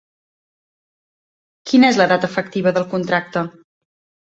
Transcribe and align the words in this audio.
Quina 1.69 1.93
és 1.95 2.03
la 2.03 2.11
data 2.15 2.33
efectiva 2.33 2.77
del 2.81 2.93
contracte? 2.99 3.51